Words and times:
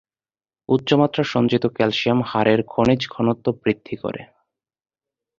উচ্চ 0.69 0.89
মাত্রার 0.93 1.27
সঞ্চিত 1.33 1.63
ক্যালসিয়াম 1.75 2.19
হাড়ের 2.25 2.59
খনিজ 2.67 3.01
ঘনত্ব 3.07 3.45
বৃদ্ধি 3.61 3.95
করে। 4.03 4.21